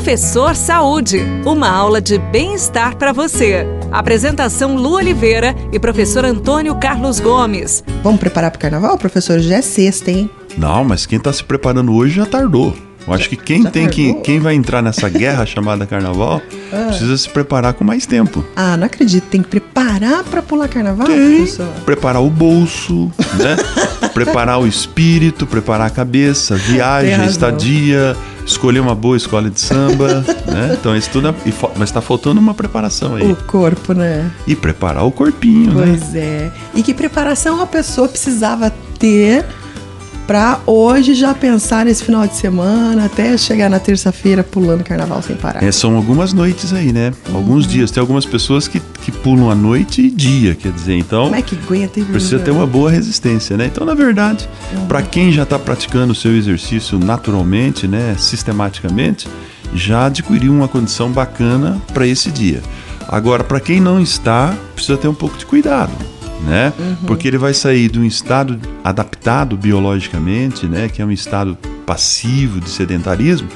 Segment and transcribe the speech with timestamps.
[0.00, 3.66] Professor Saúde, uma aula de bem-estar para você.
[3.92, 7.84] Apresentação Lu Oliveira e professor Antônio Carlos Gomes.
[8.02, 9.38] Vamos preparar para o carnaval, professor?
[9.40, 10.30] Já é sexta, hein?
[10.56, 12.74] Não, mas quem está se preparando hoje já tardou.
[13.06, 16.40] Eu acho que quem tem que quem vai entrar nessa guerra chamada carnaval
[16.72, 16.86] ah.
[16.86, 18.42] precisa se preparar com mais tempo.
[18.56, 19.24] Ah, não acredito.
[19.24, 21.46] Tem que preparar para pular carnaval, tem.
[21.84, 23.54] Preparar o bolso, né?
[24.14, 28.16] preparar o espírito, preparar a cabeça, viagem, estadia,
[28.50, 30.76] escolher uma boa escola de samba, né?
[30.78, 31.34] Então isso tudo, é,
[31.76, 33.30] mas está faltando uma preparação aí.
[33.30, 34.30] O corpo, né?
[34.46, 35.98] E preparar o corpinho, pois né?
[35.98, 36.52] Pois é.
[36.74, 39.44] E que preparação a pessoa precisava ter
[40.30, 45.34] para hoje já pensar nesse final de semana até chegar na terça-feira pulando carnaval sem
[45.34, 45.60] parar.
[45.60, 47.12] É, são algumas noites aí, né?
[47.34, 47.72] Alguns uhum.
[47.72, 47.90] dias.
[47.90, 51.24] Tem algumas pessoas que, que pulam a noite e dia, quer dizer, então.
[51.24, 52.00] Como é que aguenta?
[52.02, 53.66] Precisa ter uma boa resistência, né?
[53.66, 54.86] Então, na verdade, uhum.
[54.86, 59.26] para quem já está praticando o seu exercício naturalmente, né, sistematicamente,
[59.74, 62.62] já adquiriu uma condição bacana para esse dia.
[63.08, 65.90] Agora, para quem não está, precisa ter um pouco de cuidado
[66.44, 66.72] né?
[66.78, 66.96] Uhum.
[67.06, 72.60] Porque ele vai sair de um estado adaptado biologicamente, né, que é um estado passivo
[72.60, 73.48] de sedentarismo,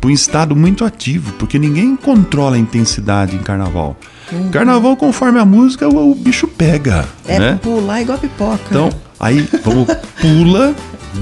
[0.00, 3.96] para um estado muito ativo, porque ninguém controla a intensidade em carnaval.
[4.32, 4.50] Uhum.
[4.50, 7.06] Carnaval, conforme a música, o, o bicho pega.
[7.26, 7.58] É né?
[7.62, 8.60] pular igual pipoca.
[8.68, 9.86] Então, aí vamos
[10.20, 10.74] pula,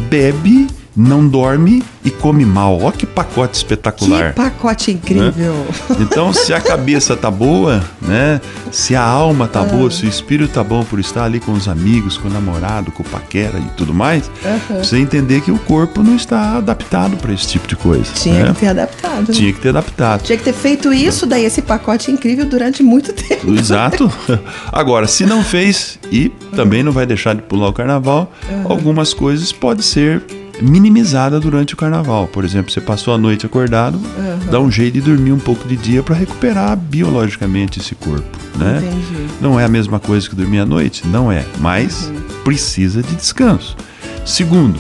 [0.08, 0.66] bebe
[1.00, 2.80] não dorme e come mal.
[2.80, 4.30] Olha que pacote espetacular.
[4.30, 5.54] Que pacote incrível.
[5.54, 5.96] Né?
[6.00, 8.40] Então, se a cabeça tá boa, né?
[8.70, 9.64] Se a alma tá ah.
[9.64, 12.92] boa, se o espírito tá bom por estar ali com os amigos, com o namorado,
[12.92, 14.78] com o paquera e tudo mais, uhum.
[14.78, 18.12] você entender que o corpo não está adaptado para esse tipo de coisa.
[18.14, 18.52] Tinha né?
[18.52, 19.28] que ter adaptado.
[19.28, 19.34] Né?
[19.34, 20.22] Tinha que ter adaptado.
[20.22, 23.52] Tinha que ter feito isso, daí esse pacote incrível durante muito tempo.
[23.54, 24.10] Exato.
[24.70, 28.70] Agora, se não fez e também não vai deixar de pular o carnaval, uhum.
[28.70, 30.22] algumas coisas pode ser
[30.62, 32.27] minimizada durante o carnaval.
[32.27, 34.50] Por exemplo, você passou a noite acordado, uhum.
[34.50, 38.78] dá um jeito de dormir um pouco de dia para recuperar biologicamente esse corpo, né?
[38.83, 39.27] Entendi.
[39.41, 42.20] Não é a mesma coisa que dormir à noite, não é, mas uhum.
[42.44, 43.76] precisa de descanso.
[44.25, 44.78] Segundo,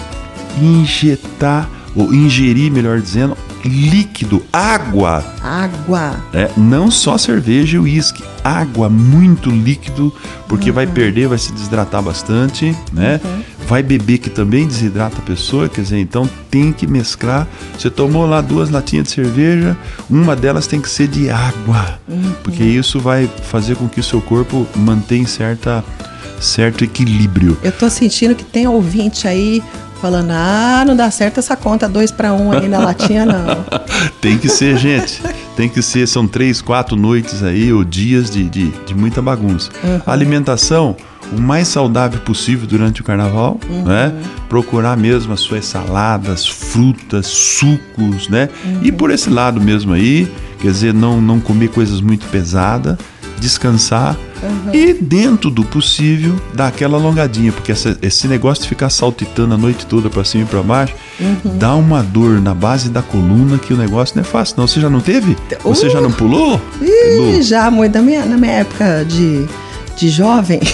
[0.60, 5.24] injetar ou ingerir, melhor dizendo, líquido, água.
[5.42, 6.16] Água.
[6.32, 10.12] É, não só cerveja e uísque, água, muito líquido,
[10.48, 10.76] porque uhum.
[10.76, 13.20] vai perder, vai se desidratar bastante, né?
[13.22, 13.42] Uhum.
[13.70, 17.46] Vai beber que também desidrata a pessoa, quer dizer, então tem que mesclar.
[17.78, 19.76] Você tomou lá duas latinhas de cerveja,
[20.10, 22.32] uma delas tem que ser de água, uhum.
[22.42, 25.84] porque isso vai fazer com que o seu corpo mantenha certa
[26.40, 27.56] certo equilíbrio.
[27.62, 29.62] Eu tô sentindo que tem ouvinte aí
[30.00, 33.64] falando: ah, não dá certo essa conta dois para um aí na latinha, não.
[34.20, 35.22] Tem que ser, gente.
[35.56, 39.70] Tem que ser, são três, quatro noites aí, ou dias de, de, de muita bagunça.
[39.82, 40.00] Uhum.
[40.06, 40.96] A alimentação,
[41.32, 43.84] o mais saudável possível durante o carnaval, uhum.
[43.84, 44.14] né?
[44.48, 48.48] Procurar mesmo as suas saladas, frutas, sucos, né?
[48.64, 48.80] Uhum.
[48.82, 52.96] E por esse lado mesmo aí, quer dizer, não, não comer coisas muito pesadas,
[53.40, 54.74] descansar Uhum.
[54.74, 59.56] E dentro do possível, dar aquela alongadinha, porque essa, esse negócio de ficar saltitando a
[59.56, 61.58] noite toda para cima e para baixo, uhum.
[61.58, 64.56] dá uma dor na base da coluna que o negócio não é fácil.
[64.58, 65.32] Não, você já não teve?
[65.32, 65.74] Uh.
[65.74, 66.60] Você já não pulou?
[66.80, 67.94] Ih, já, muito.
[67.94, 69.46] Na minha, na minha época de,
[69.96, 70.60] de jovem.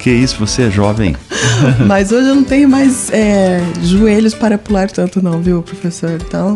[0.00, 1.14] Que isso, você é jovem.
[1.86, 6.12] Mas hoje eu não tenho mais é, joelhos para pular tanto, não, viu, professor?
[6.12, 6.54] Então,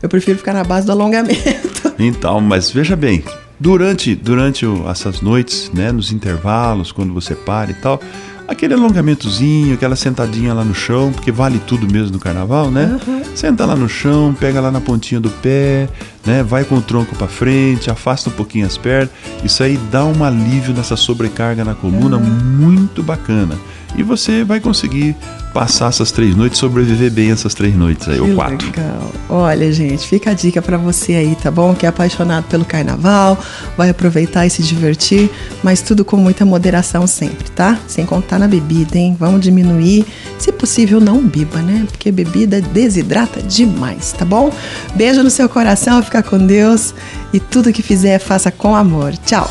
[0.00, 1.92] eu prefiro ficar na base do alongamento.
[1.98, 3.24] Então, mas veja bem,
[3.64, 7.98] Durante, durante essas noites, né, nos intervalos, quando você para e tal,
[8.46, 13.00] aquele alongamentozinho, aquela sentadinha lá no chão, porque vale tudo mesmo no carnaval, né?
[13.06, 13.22] Uhum.
[13.34, 15.88] Senta lá no chão, pega lá na pontinha do pé,
[16.24, 16.42] né?
[16.42, 19.10] Vai com o tronco para frente, afasta um pouquinho as pernas.
[19.42, 22.24] Isso aí dá um alívio nessa sobrecarga na coluna uhum.
[22.24, 23.56] muito bacana.
[23.96, 25.14] E você vai conseguir
[25.52, 28.66] passar essas três noites, sobreviver bem essas três noites aí, que ou quatro.
[28.66, 29.12] Legal.
[29.28, 31.74] Olha, gente, fica a dica para você aí, tá bom?
[31.74, 33.38] Que é apaixonado pelo carnaval,
[33.76, 35.30] vai aproveitar e se divertir,
[35.62, 37.78] mas tudo com muita moderação sempre, tá?
[37.86, 39.16] Sem contar na bebida, hein?
[39.18, 40.04] Vamos diminuir.
[40.40, 41.86] Se possível, não beba, né?
[41.88, 44.52] Porque bebida desidrata demais, tá bom?
[44.96, 46.94] Beijo no seu coração, fica com Deus
[47.32, 49.16] e tudo que fizer, faça com amor.
[49.18, 49.50] Tchau.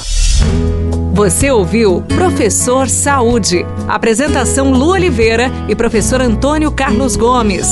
[1.13, 3.65] Você ouviu Professor Saúde.
[3.87, 7.67] Apresentação Lu Oliveira e professor Antônio Carlos Gomes.